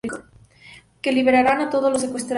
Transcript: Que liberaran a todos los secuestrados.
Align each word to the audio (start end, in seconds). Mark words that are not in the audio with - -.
Que 1.01 1.11
liberaran 1.11 1.59
a 1.61 1.69
todos 1.69 1.91
los 1.91 2.01
secuestrados. 2.01 2.29